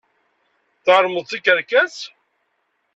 Tɛelmeḍ 0.83 1.25
d 1.25 1.29
tikerkas. 1.29 1.97